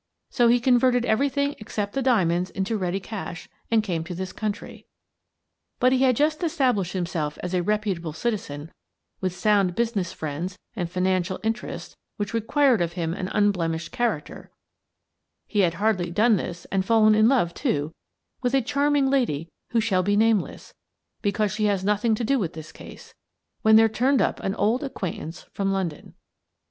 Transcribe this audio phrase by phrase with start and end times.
[0.31, 4.87] So he converted everything except the diamonds into ready cash' and came to this country.
[5.79, 8.71] But he had just established himself as a reputable citizen
[9.19, 14.49] with sound business friends and financial interests which required of him an unblemished character—
[15.47, 17.91] he had hardly done this and fallen in love, too,
[18.41, 20.73] with a charming lady who shall be nameless,
[21.21, 23.13] because she has nothing to do with this case—
[23.61, 26.15] when there turned up an old ac quaintance from London.